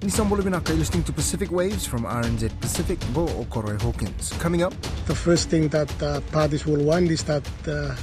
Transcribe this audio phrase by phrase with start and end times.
[0.00, 4.32] Nisambolo Binaka, you're listening to Pacific Waves from RNZ Pacific, Bo Koroi Hawkins.
[4.34, 4.72] Coming up.
[5.06, 7.96] The first thing that uh, parties will want is that uh,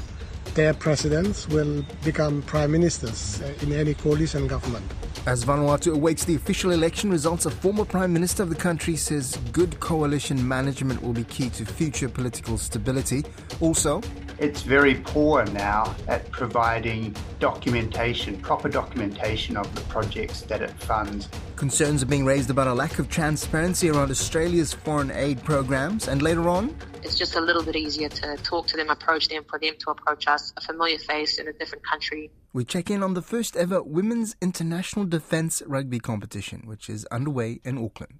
[0.56, 4.84] their presidents will become prime ministers uh, in any coalition government.
[5.26, 9.38] As Vanuatu awaits the official election results, a former prime minister of the country says
[9.54, 13.24] good coalition management will be key to future political stability.
[13.62, 14.02] Also,
[14.40, 21.30] it's very poor now at providing documentation, proper documentation of the projects that it funds.
[21.56, 26.22] Concerns are being raised about a lack of transparency around Australia's foreign aid programs, and
[26.22, 29.60] later on, it's just a little bit easier to talk to them, approach them, for
[29.60, 32.32] them to approach us, a familiar face in a different country.
[32.52, 37.60] We check in on the first ever Women's International Defence Rugby competition, which is underway
[37.64, 38.20] in Auckland.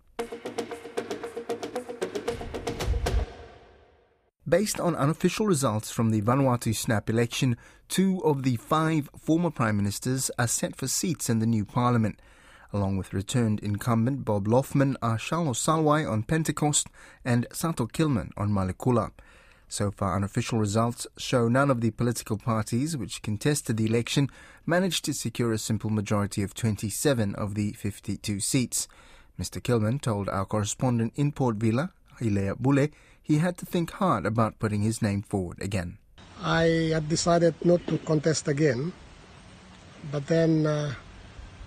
[4.48, 7.58] Based on unofficial results from the Vanuatu snap election,
[7.90, 12.20] two of the five former prime ministers are set for seats in the new parliament.
[12.72, 16.90] Along with returned incumbent Bob Loughman are Charles Salwai on Pentecost
[17.24, 19.10] and Sato Kilman on Malekula.
[19.68, 24.30] So far, unofficial results show none of the political parties which contested the election
[24.64, 28.88] managed to secure a simple majority of 27 of the 52 seats.
[29.40, 29.60] Mr.
[29.60, 32.90] Kilman told our correspondent in Port Vila, Hilaire Bule,
[33.26, 35.98] he had to think hard about putting his name forward again.
[36.38, 38.94] I had decided not to contest again,
[40.12, 40.94] but then uh,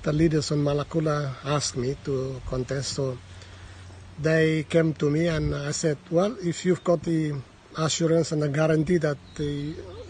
[0.02, 3.18] the leaders on Malakula asked me to contest, so
[4.22, 7.34] they came to me and I said, well, if you've got the
[7.76, 9.42] assurance and the guarantee that uh,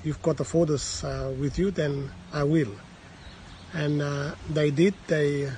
[0.04, 2.72] you've got the photos uh, with you, then I will.
[3.72, 5.50] And uh, they did, they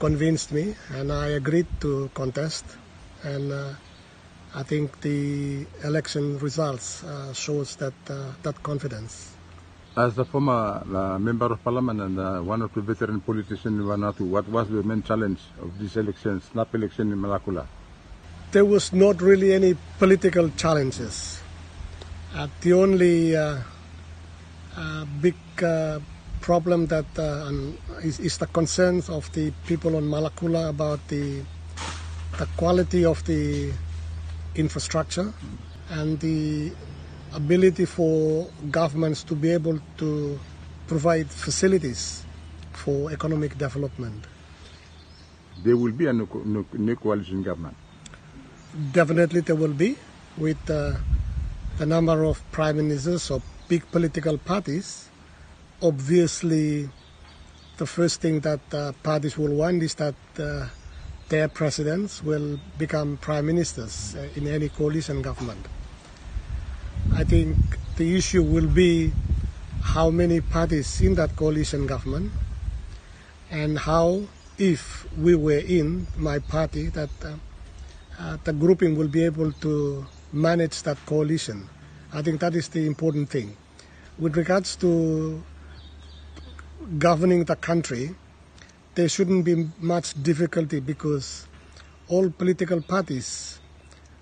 [0.00, 2.64] convinced me and I agreed to contest.
[3.22, 3.74] And uh,
[4.54, 9.32] I think the election results uh, shows that uh, that confidence.
[9.96, 13.86] As a former uh, member of parliament and uh, one of the veteran politicians in
[13.86, 17.66] Vanuatu, what was the main challenge of this election, snap election in Malakula?
[18.52, 21.40] There was not really any political challenges.
[22.34, 23.56] Uh, the only uh,
[25.22, 25.34] big
[26.42, 27.06] problem that
[28.02, 31.42] is, is, the concerns of the people on Malakula about the
[32.38, 33.72] the quality of the
[34.54, 35.32] infrastructure
[35.90, 36.72] and the
[37.34, 40.38] ability for governments to be able to
[40.86, 42.24] provide facilities
[42.72, 44.24] for economic development.
[45.64, 46.28] There will be a new,
[46.72, 47.76] new coalition government.
[48.92, 49.96] Definitely, there will be,
[50.36, 50.94] with uh,
[51.78, 55.08] the number of prime ministers or big political parties.
[55.82, 56.88] Obviously,
[57.76, 60.66] the first thing that uh, parties will want is that uh,
[61.32, 65.66] their presidents will become prime ministers uh, in any coalition government.
[67.14, 67.56] I think
[67.96, 69.14] the issue will be
[69.80, 72.32] how many parties in that coalition government
[73.50, 74.24] and how,
[74.58, 77.36] if we were in my party, that uh,
[78.20, 81.66] uh, the grouping will be able to manage that coalition.
[82.12, 83.56] I think that is the important thing.
[84.18, 85.42] With regards to
[86.98, 88.16] governing the country,
[88.94, 91.46] there shouldn't be much difficulty because
[92.08, 93.58] all political parties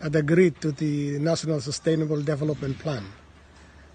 [0.00, 3.04] had agreed to the National Sustainable Development Plan.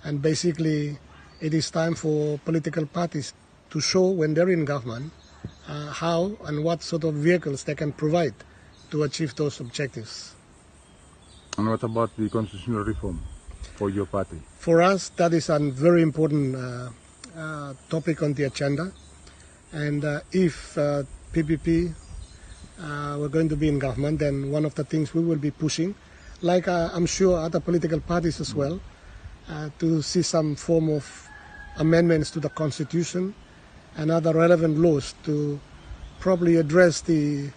[0.03, 0.97] And basically,
[1.41, 3.33] it is time for political parties
[3.71, 5.11] to show when they're in government
[5.67, 8.33] uh, how and what sort of vehicles they can provide
[8.91, 10.35] to achieve those objectives.
[11.57, 13.21] And what about the constitutional reform
[13.77, 14.41] for your party?
[14.59, 16.89] For us, that is a very important uh,
[17.35, 18.91] uh, topic on the agenda.
[19.75, 21.03] And uh, if uh,
[21.33, 21.93] PPP
[22.79, 25.51] uh, were going to be in government, then one of the things we will be
[25.51, 25.93] pushing,
[26.41, 28.79] like uh, I'm sure other political parties as well,
[29.49, 31.27] uh, to see some form of
[31.77, 33.35] amendments to the constitution
[33.97, 35.59] and other relevant laws to
[36.21, 37.49] probably address the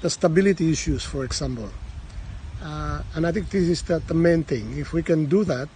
[0.00, 1.70] the stability issues, for example.
[2.60, 4.76] Uh, and I think this is the, the main thing.
[4.76, 5.68] If we can do that,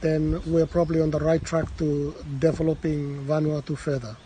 [0.00, 4.16] then we're probably on the right track to developing Vanuatu further.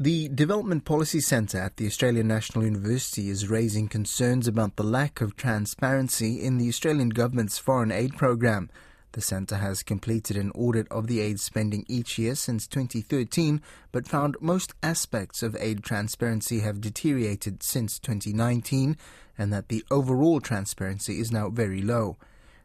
[0.00, 5.20] The Development Policy Centre at the Australian National University is raising concerns about the lack
[5.20, 8.70] of transparency in the Australian government's foreign aid program.
[9.10, 13.60] The centre has completed an audit of the aid spending each year since 2013,
[13.90, 18.96] but found most aspects of aid transparency have deteriorated since 2019
[19.36, 22.18] and that the overall transparency is now very low.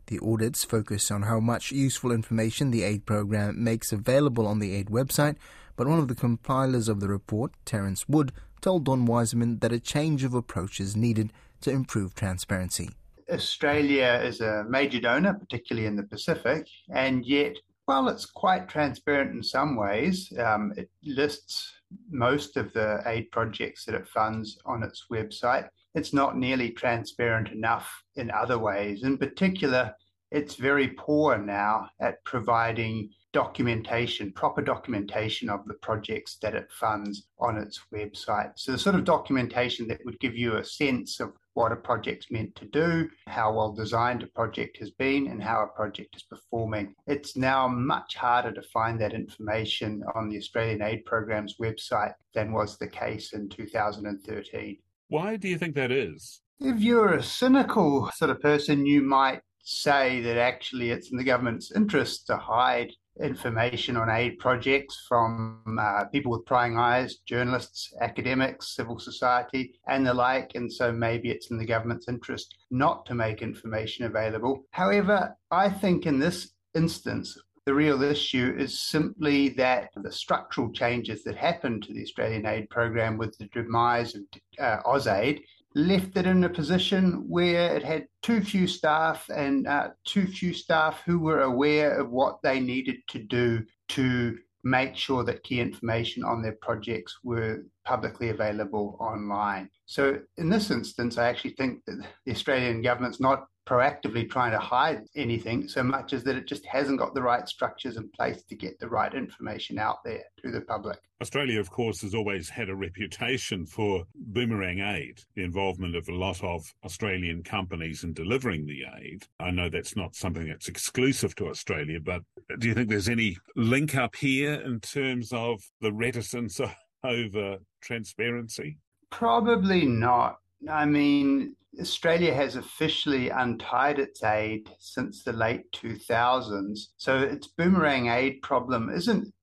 [0.05, 4.75] The audits focus on how much useful information the aid program makes available on the
[4.75, 5.37] aid website
[5.75, 8.31] but one of the compilers of the report, Terence Wood,
[8.61, 12.89] told Don Wiseman that a change of approach is needed to improve transparency.
[13.31, 17.55] Australia is a major donor, particularly in the Pacific, and yet
[17.85, 20.31] while it's quite transparent in some ways.
[20.39, 21.73] Um, it lists
[22.09, 25.67] most of the aid projects that it funds on its website.
[25.95, 29.03] It's not nearly transparent enough in other ways.
[29.03, 29.93] In particular,
[30.31, 37.27] it's very poor now at providing documentation, proper documentation of the projects that it funds
[37.39, 38.51] on its website.
[38.55, 42.31] So, the sort of documentation that would give you a sense of what a project's
[42.31, 46.23] meant to do, how well designed a project has been, and how a project is
[46.23, 46.95] performing.
[47.07, 52.53] It's now much harder to find that information on the Australian Aid Program's website than
[52.53, 54.77] was the case in 2013.
[55.09, 56.41] Why do you think that is?
[56.59, 61.23] If you're a cynical sort of person, you might say that actually it's in the
[61.23, 62.91] government's interest to hide
[63.21, 70.05] information on aid projects from uh, people with prying eyes, journalists, academics, civil society, and
[70.05, 70.51] the like.
[70.55, 74.65] And so maybe it's in the government's interest not to make information available.
[74.71, 81.23] However, I think in this instance, the real issue is simply that the structural changes
[81.23, 84.21] that happened to the Australian aid program with the demise of
[84.59, 85.39] uh, AusAid
[85.75, 90.53] left it in a position where it had too few staff and uh, too few
[90.53, 95.59] staff who were aware of what they needed to do to make sure that key
[95.59, 99.69] information on their projects were publicly available online.
[99.85, 104.59] So, in this instance, I actually think that the Australian government's not proactively trying to
[104.59, 108.43] hide anything so much as that it just hasn't got the right structures in place
[108.43, 110.99] to get the right information out there to the public.
[111.21, 116.13] Australia, of course, has always had a reputation for boomerang aid, the involvement of a
[116.13, 119.25] lot of Australian companies in delivering the aid.
[119.39, 122.23] I know that's not something that's exclusive to Australia, but
[122.59, 126.59] do you think there's any link up here in terms of the reticence
[127.05, 128.77] over transparency?
[129.09, 130.39] Probably not.
[130.69, 136.79] I mean, Australia has officially untied its aid since the late 2000s.
[136.97, 139.33] So its boomerang aid problem isn't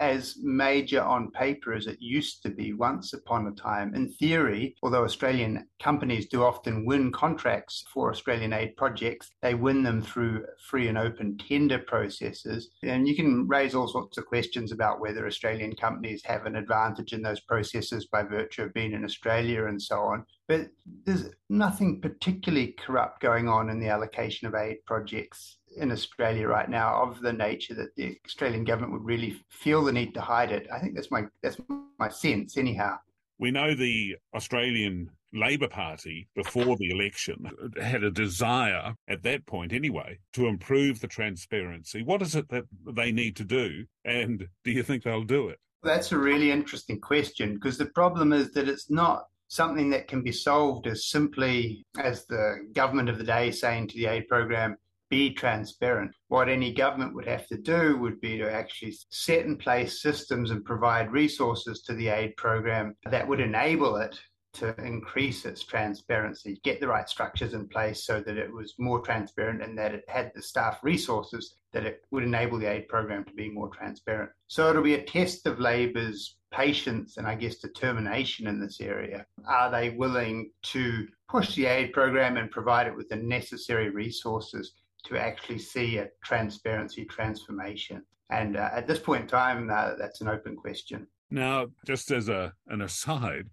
[0.00, 3.94] as major on paper as it used to be once upon a time.
[3.94, 9.82] In theory, although Australian companies do often win contracts for Australian aid projects, they win
[9.82, 12.70] them through free and open tender processes.
[12.82, 17.12] And you can raise all sorts of questions about whether Australian companies have an advantage
[17.12, 20.24] in those processes by virtue of being in Australia and so on.
[20.48, 20.68] But
[21.04, 26.68] there's nothing particularly corrupt going on in the allocation of aid projects in Australia right
[26.68, 30.50] now of the nature that the Australian government would really feel the need to hide
[30.50, 30.66] it.
[30.72, 31.58] I think that's my that's
[31.98, 32.96] my sense anyhow.
[33.38, 37.50] We know the Australian Labor Party before the election
[37.80, 42.02] had a desire at that point anyway to improve the transparency.
[42.02, 45.58] What is it that they need to do and do you think they'll do it?
[45.82, 50.22] That's a really interesting question because the problem is that it's not something that can
[50.22, 54.76] be solved as simply as the government of the day saying to the aid program,
[55.10, 56.12] be transparent.
[56.28, 60.50] What any government would have to do would be to actually set in place systems
[60.50, 64.18] and provide resources to the aid program that would enable it
[64.52, 69.00] to increase its transparency, get the right structures in place so that it was more
[69.00, 73.24] transparent and that it had the staff resources that it would enable the aid program
[73.24, 74.30] to be more transparent.
[74.48, 79.24] So it'll be a test of Labor's patience and I guess determination in this area.
[79.46, 84.72] Are they willing to push the aid program and provide it with the necessary resources
[85.06, 88.02] to actually see a transparency transformation.
[88.30, 91.06] And uh, at this point in time, uh, that's an open question.
[91.30, 93.48] Now, just as a, an aside,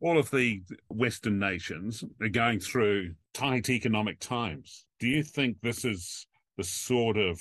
[0.00, 4.86] all of the Western nations are going through tight economic times.
[4.98, 6.26] Do you think this is
[6.56, 7.40] the sort of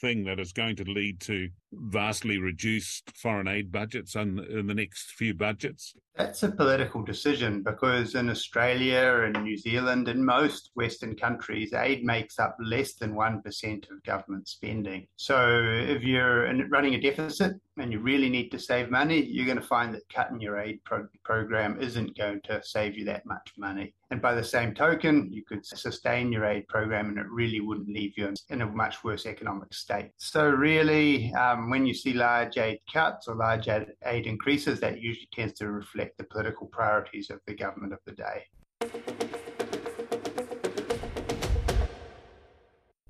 [0.00, 5.12] thing that is going to lead to vastly reduced foreign aid budgets in, the next
[5.12, 5.94] few budgets?
[6.16, 12.04] That's a political decision because in Australia and New Zealand and most Western countries, aid
[12.04, 15.06] makes up less than 1% of government spending.
[15.16, 19.56] So if you're running a deficit and you really need to save money, you're going
[19.56, 23.52] to find that cutting your aid pro- program isn't going to save you that much
[23.56, 23.94] money.
[24.10, 27.88] And by the same token, you could sustain your aid program and it really wouldn't
[27.88, 30.10] leave you in a much worse economic state.
[30.16, 35.00] So, really, um, Um, when you see large aid cuts or large aid increases, that
[35.00, 38.46] usually tends to reflect the political priorities of the government of the day.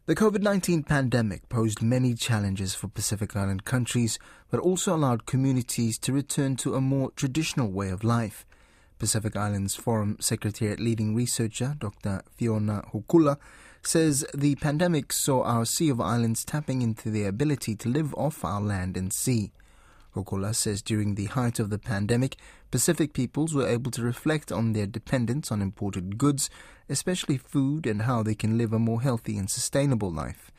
[0.07, 4.19] The COVID 19 pandemic posed many challenges for Pacific Island countries,
[4.51, 8.45] but also allowed communities to return to a more traditional way of life.
[8.99, 12.23] Pacific Islands Forum Secretariat leading researcher Dr.
[12.35, 13.37] Fiona Hukula
[13.83, 18.45] says the pandemic saw our Sea of Islands tapping into their ability to live off
[18.45, 19.53] our land and sea.
[20.15, 22.37] Hukula says during the height of the pandemic,
[22.71, 26.51] Pacific peoples were able to reflect on their dependence on imported goods,
[26.89, 30.51] especially food, and how they can live a more healthy and sustainable life.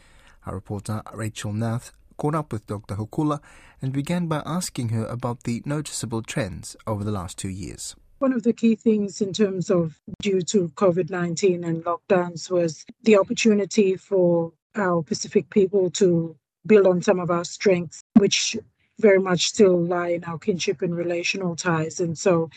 [0.46, 2.96] Our reporter Rachel Nath caught up with Dr.
[2.96, 3.40] Hukula
[3.82, 7.96] and began by asking her about the noticeable trends over the last two years.
[8.22, 12.86] One of the key things in terms of due to COVID 19 and lockdowns was
[13.02, 16.38] the opportunity for our Pacific people to
[16.68, 18.56] build on some of our strengths, which
[19.00, 22.00] very much still lie in our kinship and relational ties.
[22.00, 22.52] And so,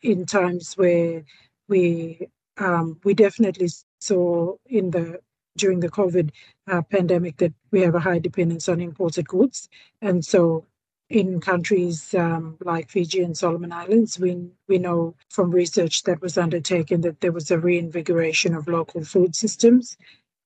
[0.00, 1.22] in times where
[1.68, 3.68] we um, we definitely
[4.00, 5.20] saw in the
[5.58, 6.30] during the COVID
[6.66, 9.68] uh, pandemic that we have a high dependence on imported goods,
[10.00, 10.64] and so
[11.10, 16.38] in countries um, like Fiji and Solomon Islands, we we know from research that was
[16.38, 19.96] undertaken that there was a reinvigoration of local food systems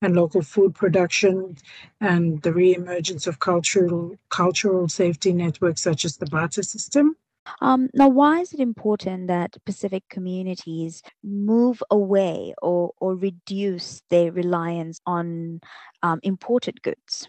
[0.00, 1.56] and local food production
[2.00, 7.14] and the re-emergence of cultural cultural safety networks such as the barter system.
[7.60, 14.32] Um, now, why is it important that Pacific communities move away or, or reduce their
[14.32, 15.60] reliance on
[16.02, 17.28] um, imported goods?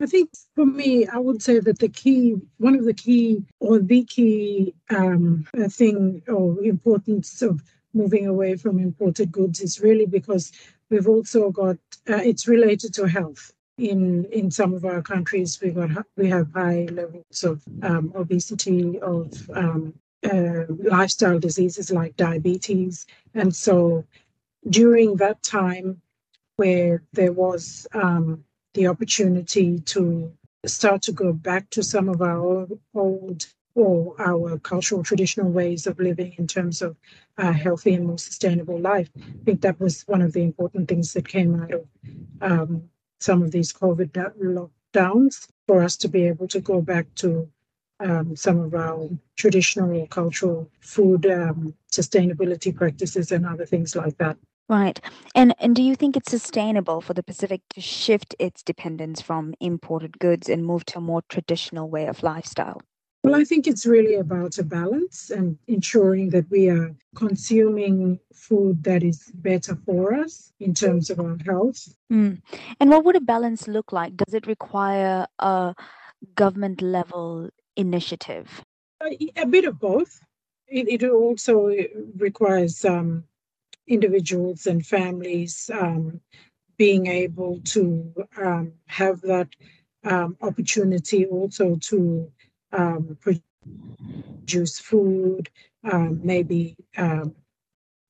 [0.00, 3.80] I think for me, I would say that the key, one of the key or
[3.80, 7.62] the key um, thing or importance of
[7.94, 10.52] moving away from imported goods is really because
[10.88, 11.76] we've also got
[12.08, 13.52] uh, it's related to health.
[13.76, 18.98] In in some of our countries, we got we have high levels of um, obesity,
[19.00, 24.04] of um, uh, lifestyle diseases like diabetes, and so
[24.68, 26.00] during that time
[26.56, 30.32] where there was um, the opportunity to
[30.66, 36.00] start to go back to some of our old or our cultural traditional ways of
[36.00, 36.96] living in terms of
[37.36, 39.08] a healthy and more sustainable life.
[39.16, 41.86] I think that was one of the important things that came out of
[42.40, 44.10] um, some of these COVID
[44.40, 47.48] lockdowns for us to be able to go back to
[48.00, 54.36] um, some of our traditional cultural food um, sustainability practices and other things like that.
[54.68, 55.00] Right.
[55.34, 59.54] And and do you think it's sustainable for the Pacific to shift its dependence from
[59.60, 62.82] imported goods and move to a more traditional way of lifestyle?
[63.24, 68.84] Well, I think it's really about a balance and ensuring that we are consuming food
[68.84, 71.94] that is better for us in terms of our health.
[72.12, 72.40] Mm.
[72.78, 74.16] And what would a balance look like?
[74.16, 75.74] Does it require a
[76.36, 78.62] government level initiative?
[79.02, 80.20] A, a bit of both.
[80.68, 81.74] It, it also
[82.16, 83.24] requires um,
[83.88, 86.20] individuals and families um,
[86.76, 89.48] being able to um, have that
[90.04, 92.30] um, opportunity also to
[92.72, 95.50] um, produce food,
[95.90, 97.34] um, maybe um,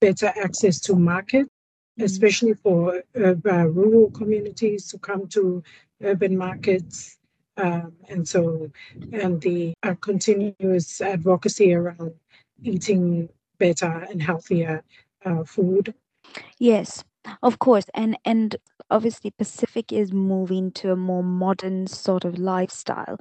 [0.00, 2.04] better access to market, mm-hmm.
[2.04, 3.35] especially for uh,
[3.68, 5.62] rural communities to come to
[6.02, 7.16] urban markets.
[7.56, 8.70] Um, and so,
[9.12, 12.12] and the uh, continuous advocacy around
[12.62, 14.85] eating better and healthier
[15.25, 15.94] uh, food.
[16.58, 17.04] Yes,
[17.42, 18.56] of course, and and
[18.90, 23.16] obviously Pacific is moving to a more modern sort of lifestyle,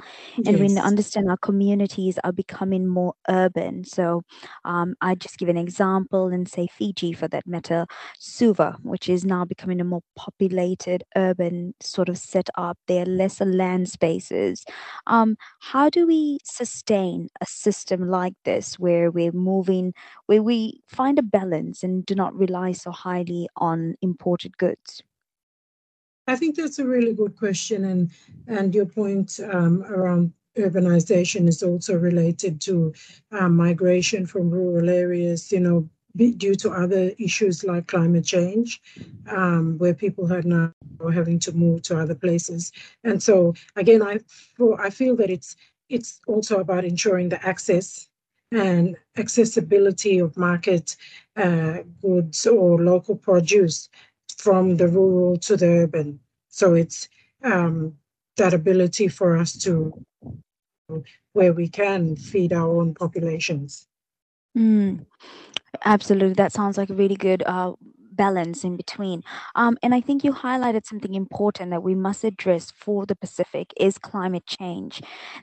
[0.46, 3.84] and we understand our communities are becoming more urban.
[3.84, 4.24] So,
[4.66, 7.86] um, I just give an example and say Fiji for that matter,
[8.20, 12.78] Suva, which is now becoming a more populated urban sort of setup.
[12.88, 14.66] There are lesser land spaces.
[15.08, 19.94] Um, how do we sustain a system like this where we're moving,
[20.28, 25.04] where we find a balance and do not rely so highly on imported goods?
[26.28, 28.12] I think that's a really good question, and
[28.48, 32.94] and your point um, around urbanization is also related to
[33.32, 35.52] um, migration from rural areas.
[35.52, 38.82] You know, due to other issues like climate change,
[39.28, 40.74] um, where people are now
[41.14, 42.72] having to move to other places.
[43.04, 44.20] And so, again, I
[44.80, 45.56] I feel that it's
[45.90, 48.10] it's also about ensuring the access
[48.52, 50.96] and accessibility of market
[51.36, 53.90] uh, goods or local produce
[54.38, 56.20] from the rural to the urban.
[56.50, 57.10] So it's
[57.44, 57.98] um,
[58.38, 59.94] that ability for us to,
[61.34, 63.88] where we can feed our own populations.
[64.58, 65.06] Mm,
[65.86, 66.34] absolutely.
[66.34, 67.74] That sounds like a really good uh,
[68.18, 69.24] balance in between.
[69.56, 73.74] Um, and I think you highlighted something important that we must address for the Pacific
[73.80, 75.02] is climate change.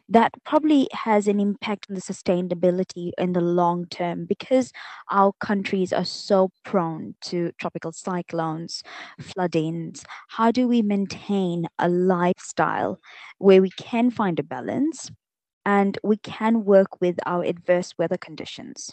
[0.09, 4.73] That probably has an impact on the sustainability in the long term because
[5.11, 8.83] our countries are so prone to tropical cyclones,
[9.21, 10.05] floodings.
[10.29, 12.99] How do we maintain a lifestyle
[13.39, 15.11] where we can find a balance
[15.67, 18.93] and we can work with our adverse weather conditions?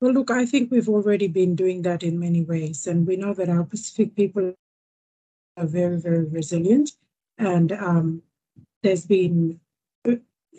[0.00, 2.86] Well, look, I think we've already been doing that in many ways.
[2.86, 4.54] And we know that our Pacific people
[5.56, 6.92] are very, very resilient.
[7.38, 8.22] And um,
[8.82, 9.58] there's been
[10.06, 10.16] uh,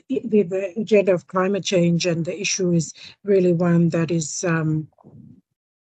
[0.10, 4.88] the, the, agenda of climate change, and the issue is really one that is um,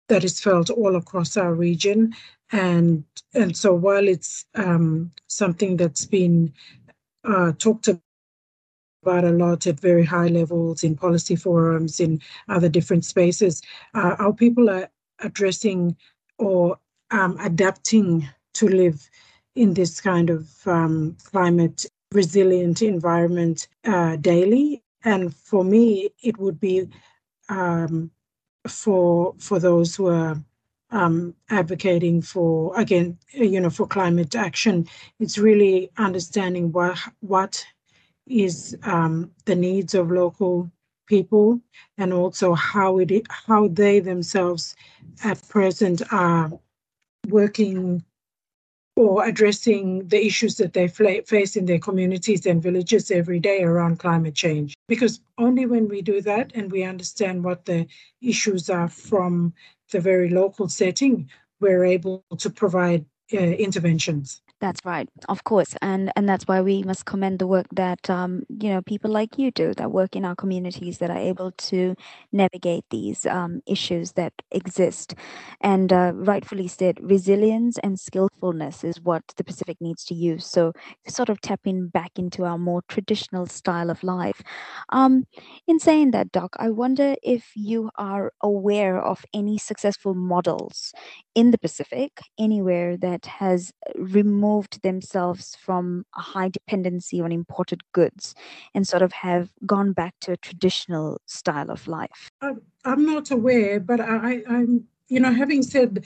[0.08, 2.14] that is felt all across our region.
[2.52, 6.52] And and so while it's um, something that's been
[7.24, 7.88] uh, talked
[9.06, 13.62] about a lot at very high levels in policy forums, in other different spaces.
[13.94, 14.88] Uh, our people are
[15.20, 15.96] addressing
[16.38, 16.76] or
[17.12, 19.08] um, adapting to live
[19.54, 24.82] in this kind of um, climate resilient environment uh, daily.
[25.04, 26.88] And for me, it would be
[27.48, 28.10] um,
[28.66, 30.36] for for those who are
[30.90, 34.88] um, advocating for again, you know, for climate action.
[35.20, 37.64] It's really understanding what what
[38.26, 40.70] is um, the needs of local
[41.06, 41.60] people
[41.98, 44.74] and also how it how they themselves
[45.22, 46.50] at present are
[47.28, 48.04] working
[48.96, 53.98] or addressing the issues that they face in their communities and villages every day around
[53.98, 54.74] climate change.
[54.88, 57.86] Because only when we do that and we understand what the
[58.22, 59.52] issues are from
[59.92, 61.28] the very local setting,
[61.60, 63.04] we're able to provide
[63.34, 64.40] uh, interventions.
[64.58, 68.44] That's right, of course, and and that's why we must commend the work that um,
[68.48, 71.94] you know people like you do that work in our communities that are able to
[72.32, 75.14] navigate these um, issues that exist.
[75.60, 80.46] And uh, rightfully said, resilience and skillfulness is what the Pacific needs to use.
[80.46, 80.72] So
[81.06, 84.42] sort of tapping back into our more traditional style of life.
[84.88, 85.26] Um,
[85.66, 90.92] in saying that, Doc, I wonder if you are aware of any successful models
[91.34, 97.80] in the Pacific anywhere that has removed removed themselves from a high dependency on imported
[97.92, 98.34] goods
[98.74, 102.30] and sort of have gone back to a traditional style of life?
[102.84, 106.04] I'm not aware, but I, I'm, you know, having said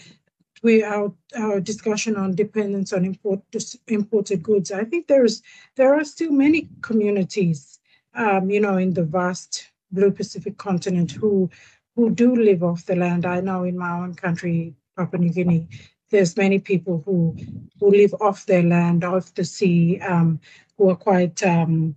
[0.62, 3.40] we our our discussion on dependence on import,
[3.88, 5.42] imported goods, I think there's
[5.76, 7.78] there are still many communities,
[8.14, 11.50] um, you know, in the vast Blue Pacific continent who
[11.96, 13.24] who do live off the land.
[13.24, 15.66] I know in my own country, Papua New Guinea,
[16.10, 17.36] there's many people who
[17.78, 20.40] who live off their land, off the sea, um,
[20.76, 21.94] who are quite um,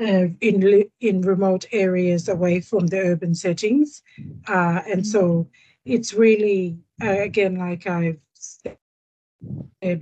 [0.00, 4.02] uh, in in remote areas away from the urban settings,
[4.48, 5.48] uh, and so
[5.84, 8.76] it's really uh, again like I've said,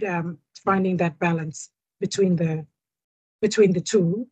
[0.04, 2.66] um, finding that balance between the
[3.40, 4.26] between the two,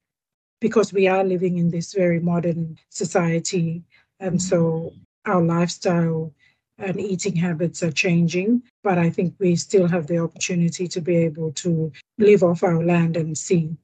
[0.60, 3.84] because we are living in this very modern society,
[4.20, 4.92] and so
[5.24, 6.32] our lifestyle
[6.78, 11.16] and eating habits are changing, but I think we still have the opportunity to be
[11.16, 13.76] able to live off our land and sea.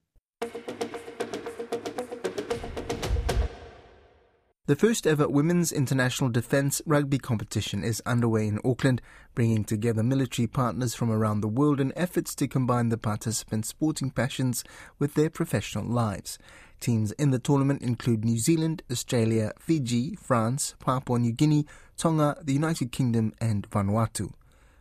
[4.66, 9.02] The first ever Women's International Defence Rugby competition is underway in Auckland,
[9.34, 14.10] bringing together military partners from around the world in efforts to combine the participants' sporting
[14.10, 14.62] passions
[14.98, 16.38] with their professional lives.
[16.82, 21.64] Teams in the tournament include New Zealand, Australia, Fiji, France, Papua New Guinea,
[21.96, 24.32] Tonga, the United Kingdom, and Vanuatu.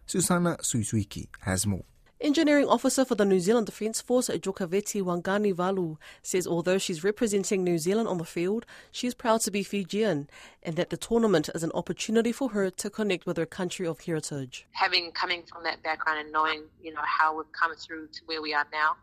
[0.07, 1.85] Susana Suisuiki has more.
[2.19, 7.77] Engineering officer for the New Zealand Defence Force, Jokaveti Waqanivalu, says although she's representing New
[7.77, 10.27] Zealand on the field, she's proud to be Fijian
[10.63, 14.01] and that the tournament is an opportunity for her to connect with her country of
[14.01, 14.65] heritage.
[14.71, 18.41] Having coming from that background and knowing, you know, how we've come through to where
[18.41, 18.97] we are now,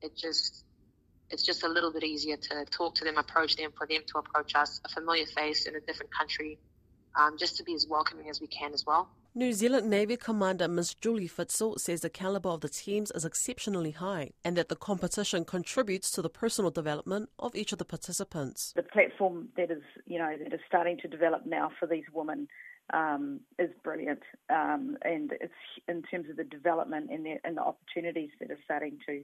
[0.00, 0.64] it just
[1.32, 4.18] it's just a little bit easier to talk to them, approach them, for them to
[4.18, 6.58] approach us, a familiar face in a different country,
[7.18, 9.08] um, just to be as welcoming as we can as well.
[9.34, 10.94] New Zealand Navy Commander Ms.
[10.94, 15.46] Julie Fitzel says the calibre of the teams is exceptionally high and that the competition
[15.46, 18.74] contributes to the personal development of each of the participants.
[18.76, 22.46] The platform that is, you know, that is starting to develop now for these women
[22.92, 25.54] um, is brilliant, um, and it's
[25.88, 29.22] in terms of the development and the, and the opportunities that are starting to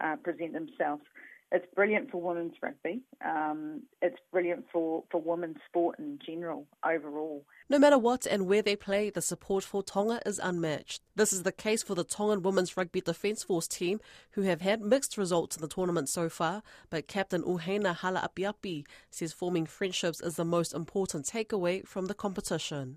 [0.00, 1.02] uh, present themselves
[1.52, 3.02] it's brilliant for women's rugby.
[3.24, 7.44] Um, it's brilliant for, for women's sport in general, overall.
[7.68, 11.02] No matter what and where they play, the support for Tonga is unmatched.
[11.14, 14.80] This is the case for the Tongan Women's Rugby Defence Force team, who have had
[14.80, 20.36] mixed results in the tournament so far, but Captain Uhena Halaapiapi says forming friendships is
[20.36, 22.96] the most important takeaway from the competition.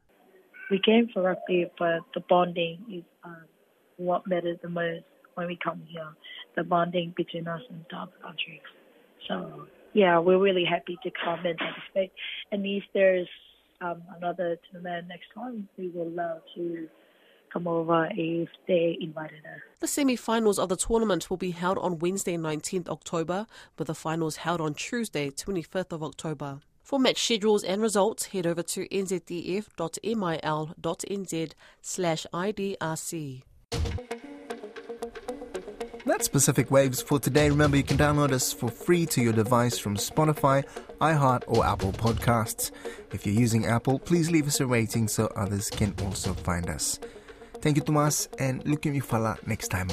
[0.71, 3.43] We came for rugby, but the bonding is um,
[3.97, 5.03] what matters the most
[5.36, 6.10] when we come here,
[6.56, 8.62] the bonding between us and other countries.
[9.28, 12.12] So yeah, we're really happy to come and participate.
[12.52, 13.28] And if there's
[13.82, 16.88] um, another tournament next time, we will love to
[17.52, 19.62] come over if they invited us.
[19.80, 24.38] The semi-finals of the tournament will be held on Wednesday, 19th October, with the finals
[24.38, 26.60] held on Tuesday, 25th of October.
[26.84, 29.71] For match schedules and results, head over to nzdf.mil.nz
[31.82, 33.43] slash IDRC.
[36.05, 37.49] That's Pacific Waves for today.
[37.49, 40.63] Remember, you can download us for free to your device from Spotify,
[41.01, 42.69] iHeart, or Apple Podcasts.
[43.11, 46.99] If you're using Apple, please leave us a rating so others can also find us.
[47.59, 49.87] Thank you, Tomas, and look at me fala next time.